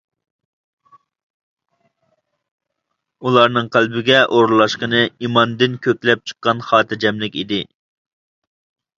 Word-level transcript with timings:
ئۇلارنىڭ 3.23 3.69
قەلبىگە 3.75 4.21
ئورۇنلاشقىنى 4.37 5.01
ئىماندىن 5.27 5.75
كۆكلەپ 5.89 6.23
چىققان 6.31 6.65
خاتىرجەملىك 6.71 7.37
ئىدى. 7.43 7.61